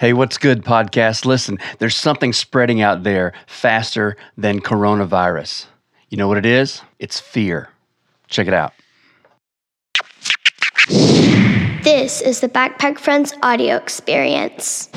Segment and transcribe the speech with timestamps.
[0.00, 1.26] Hey, what's good, podcast?
[1.26, 5.66] Listen, there's something spreading out there faster than coronavirus.
[6.08, 6.80] You know what it is?
[6.98, 7.68] It's fear.
[8.26, 8.72] Check it out.
[10.88, 14.88] This is the Backpack Friends audio experience.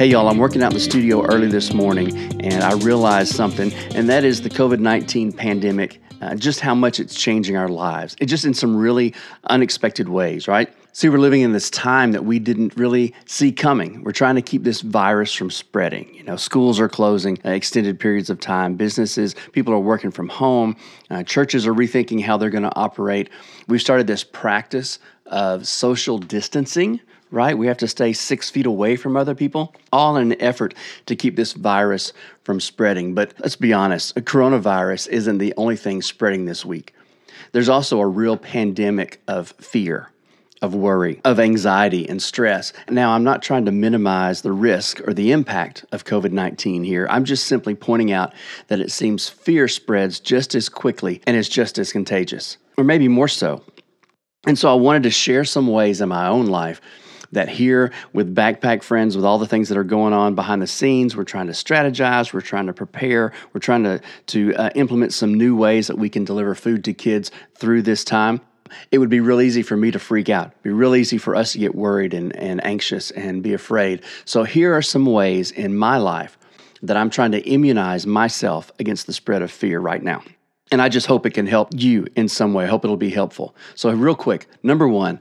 [0.00, 3.70] Hey, y'all, I'm working out in the studio early this morning and I realized something,
[3.94, 8.16] and that is the COVID 19 pandemic, uh, just how much it's changing our lives.
[8.18, 9.14] It just in some really
[9.50, 10.72] unexpected ways, right?
[10.92, 14.02] See, we're living in this time that we didn't really see coming.
[14.02, 16.08] We're trying to keep this virus from spreading.
[16.14, 20.30] You know, schools are closing uh, extended periods of time, businesses, people are working from
[20.30, 20.76] home,
[21.10, 23.28] uh, churches are rethinking how they're going to operate.
[23.68, 27.56] We've started this practice of social distancing right?
[27.56, 30.74] We have to stay six feet away from other people, all in an effort
[31.06, 32.12] to keep this virus
[32.44, 33.14] from spreading.
[33.14, 36.94] But let's be honest, a coronavirus isn't the only thing spreading this week.
[37.52, 40.10] There's also a real pandemic of fear,
[40.62, 42.72] of worry, of anxiety and stress.
[42.88, 47.06] Now, I'm not trying to minimize the risk or the impact of COVID 19 here.
[47.10, 48.34] I'm just simply pointing out
[48.68, 53.08] that it seems fear spreads just as quickly and is just as contagious, or maybe
[53.08, 53.62] more so.
[54.46, 56.80] And so I wanted to share some ways in my own life
[57.32, 60.66] that here with Backpack Friends, with all the things that are going on behind the
[60.66, 65.12] scenes, we're trying to strategize, we're trying to prepare, we're trying to, to uh, implement
[65.12, 68.40] some new ways that we can deliver food to kids through this time
[68.90, 70.48] it would be real easy for me to freak out.
[70.48, 74.02] It'd be real easy for us to get worried and, and anxious and be afraid.
[74.24, 76.38] So, here are some ways in my life
[76.82, 80.22] that I'm trying to immunize myself against the spread of fear right now.
[80.72, 82.64] And I just hope it can help you in some way.
[82.64, 83.54] I hope it'll be helpful.
[83.74, 85.20] So, real quick number one,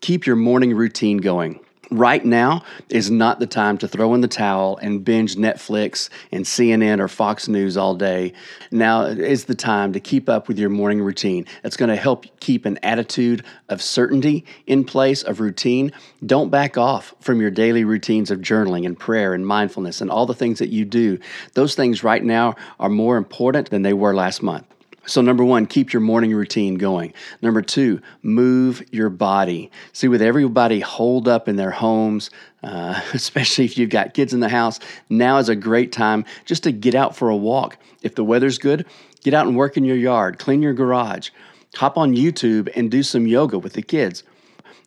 [0.00, 1.60] keep your morning routine going.
[1.92, 6.44] Right now is not the time to throw in the towel and binge Netflix and
[6.44, 8.32] CNN or Fox News all day.
[8.70, 11.46] Now is the time to keep up with your morning routine.
[11.64, 15.90] It's going to help keep an attitude of certainty in place, of routine.
[16.24, 20.26] Don't back off from your daily routines of journaling and prayer and mindfulness and all
[20.26, 21.18] the things that you do.
[21.54, 24.64] Those things right now are more important than they were last month.
[25.06, 27.14] So, number one, keep your morning routine going.
[27.40, 29.70] Number two, move your body.
[29.92, 32.30] See, with everybody holed up in their homes,
[32.62, 34.78] uh, especially if you've got kids in the house,
[35.08, 37.78] now is a great time just to get out for a walk.
[38.02, 38.86] If the weather's good,
[39.22, 41.30] get out and work in your yard, clean your garage,
[41.76, 44.22] hop on YouTube and do some yoga with the kids.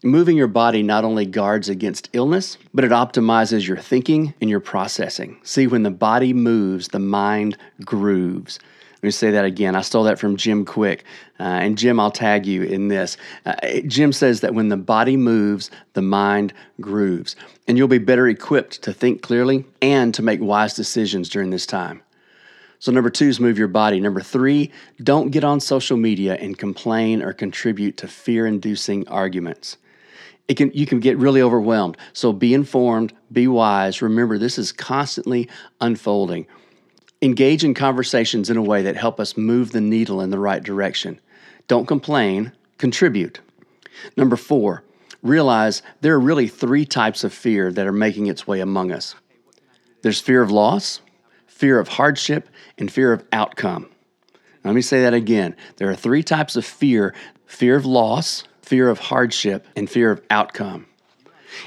[0.05, 4.59] Moving your body not only guards against illness, but it optimizes your thinking and your
[4.59, 5.39] processing.
[5.43, 8.59] See, when the body moves, the mind grooves.
[9.03, 9.75] Let me say that again.
[9.75, 11.01] I stole that from Jim Kwik.
[11.37, 13.17] Uh, and Jim, I'll tag you in this.
[13.45, 13.53] Uh,
[13.85, 17.35] Jim says that when the body moves, the mind grooves.
[17.67, 21.65] And you'll be better equipped to think clearly and to make wise decisions during this
[21.65, 22.01] time.
[22.79, 23.99] So, number two is move your body.
[23.99, 24.71] Number three,
[25.03, 29.75] don't get on social media and complain or contribute to fear inducing arguments.
[30.47, 31.97] It can, you can get really overwhelmed.
[32.13, 34.01] So, be informed, be wise.
[34.01, 35.49] Remember, this is constantly
[35.81, 36.47] unfolding.
[37.23, 40.61] Engage in conversations in a way that help us move the needle in the right
[40.61, 41.21] direction.
[41.69, 43.39] Don't complain, contribute.
[44.17, 44.83] Number four,
[45.21, 49.15] realize there are really three types of fear that are making its way among us
[50.01, 50.99] there's fear of loss,
[51.47, 53.87] fear of hardship, and fear of outcome.
[54.65, 55.55] Let me say that again.
[55.77, 60.21] There are three types of fear fear of loss, fear of hardship, and fear of
[60.29, 60.87] outcome.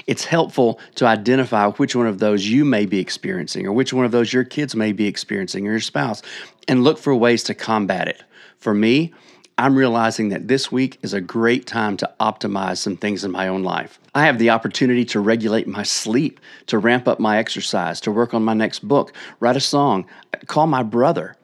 [0.05, 4.05] It's helpful to identify which one of those you may be experiencing or which one
[4.05, 6.21] of those your kids may be experiencing or your spouse
[6.67, 8.23] and look for ways to combat it.
[8.59, 9.13] For me,
[9.59, 13.47] I'm realizing that this week is a great time to optimize some things in my
[13.47, 13.99] own life.
[14.13, 18.35] I have the opportunity to regulate my sleep, to ramp up my exercise, to work
[18.35, 20.05] on my next book, write a song,
[20.45, 21.35] call my brother.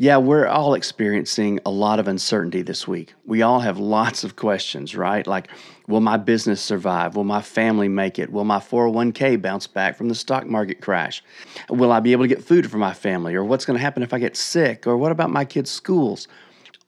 [0.00, 3.14] Yeah, we're all experiencing a lot of uncertainty this week.
[3.26, 5.26] We all have lots of questions, right?
[5.26, 5.48] Like,
[5.88, 7.16] will my business survive?
[7.16, 8.30] Will my family make it?
[8.30, 11.20] Will my 401k bounce back from the stock market crash?
[11.68, 13.34] Will I be able to get food for my family?
[13.34, 14.86] Or what's going to happen if I get sick?
[14.86, 16.28] Or what about my kids' schools?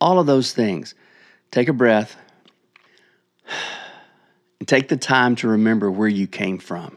[0.00, 0.94] All of those things.
[1.50, 2.16] Take a breath
[4.60, 6.96] and take the time to remember where you came from.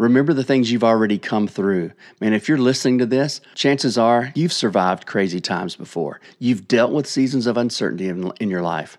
[0.00, 1.90] Remember the things you've already come through.
[2.22, 6.22] Man, if you're listening to this, chances are you've survived crazy times before.
[6.38, 8.96] You've dealt with seasons of uncertainty in, in, your life.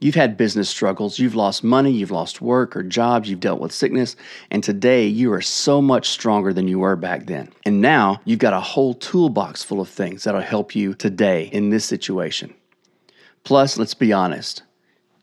[0.00, 1.18] You've had business struggles.
[1.18, 1.92] You've lost money.
[1.92, 3.28] You've lost work or jobs.
[3.28, 4.16] You've dealt with sickness.
[4.50, 7.52] And today you are so much stronger than you were back then.
[7.66, 11.68] And now you've got a whole toolbox full of things that'll help you today in
[11.68, 12.54] this situation.
[13.44, 14.62] Plus, let's be honest,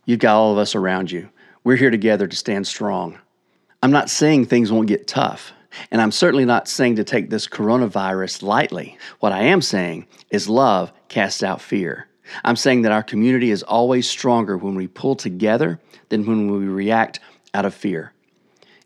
[0.05, 1.29] you've got all of us around you.
[1.63, 3.17] We're here together to stand strong.
[3.83, 5.51] I'm not saying things won't get tough.
[5.91, 8.97] And I'm certainly not saying to take this coronavirus lightly.
[9.19, 12.07] What I am saying is love casts out fear.
[12.45, 16.65] I'm saying that our community is always stronger when we pull together than when we
[16.65, 17.19] react
[17.53, 18.13] out of fear.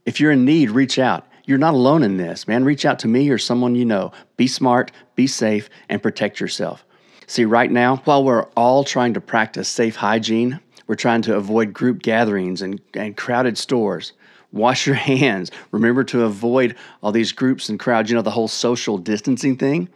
[0.08, 1.28] If you're in need, reach out.
[1.46, 2.66] You're not alone in this, man.
[2.66, 4.14] Reach out to me or someone you know.
[4.36, 6.84] Be smart, be safe, and protect yourself.
[7.28, 11.72] See, right now, while we're all trying to practice safe hygiene, we're trying to avoid
[11.72, 14.14] group gatherings and, and crowded stores.
[14.52, 15.52] Wash your hands.
[15.72, 19.90] Remember to avoid all these groups and crowds, you know, the whole social distancing thing.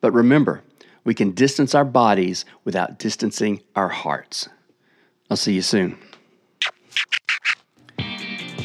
[0.00, 0.62] But remember,
[1.04, 4.48] we can distance our bodies without distancing our hearts.
[5.30, 5.98] I'll see you soon.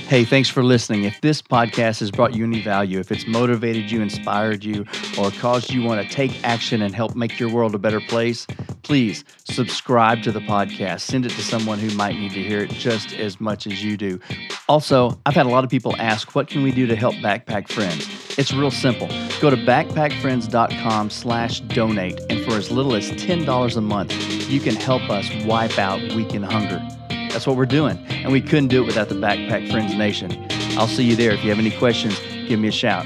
[0.10, 1.04] Hey, thanks for listening.
[1.04, 4.84] If this podcast has brought you any value, if it's motivated you, inspired you,
[5.20, 8.48] or caused you want to take action and help make your world a better place,
[8.82, 11.02] please subscribe to the podcast.
[11.02, 13.98] Send it to someone who might need to hear it just as much as you
[13.98, 14.20] do.
[14.68, 17.68] Also, I've had a lot of people ask, what can we do to help Backpack
[17.68, 18.10] Friends?
[18.36, 19.10] It's real simple.
[19.40, 24.74] Go to backpackfriends.com slash donate, and for as little as $10 a month, you can
[24.74, 26.84] help us wipe out weekend hunger.
[27.30, 27.98] That's what we're doing.
[28.10, 30.46] And we couldn't do it without the Backpack Friends Nation.
[30.78, 31.32] I'll see you there.
[31.32, 33.06] If you have any questions, give me a shout.